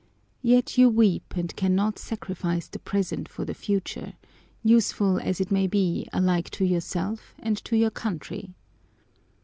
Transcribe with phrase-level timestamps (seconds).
[0.41, 4.13] Yet you weep and cannot sacrifice the present for the future,
[4.63, 8.55] useful as it may be alike to yourself and to your country.'